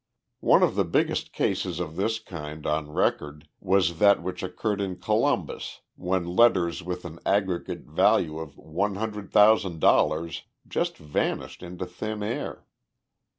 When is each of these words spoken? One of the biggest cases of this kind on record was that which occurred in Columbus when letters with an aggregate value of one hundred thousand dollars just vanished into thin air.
One 0.39 0.63
of 0.63 0.73
the 0.73 0.83
biggest 0.83 1.31
cases 1.31 1.79
of 1.79 1.95
this 1.95 2.17
kind 2.17 2.65
on 2.65 2.89
record 2.91 3.47
was 3.59 3.99
that 3.99 4.23
which 4.23 4.41
occurred 4.41 4.81
in 4.81 4.95
Columbus 4.95 5.81
when 5.95 6.25
letters 6.35 6.81
with 6.81 7.05
an 7.05 7.19
aggregate 7.23 7.83
value 7.85 8.39
of 8.39 8.57
one 8.57 8.95
hundred 8.95 9.31
thousand 9.31 9.79
dollars 9.79 10.41
just 10.67 10.97
vanished 10.97 11.61
into 11.61 11.85
thin 11.85 12.23
air. 12.23 12.65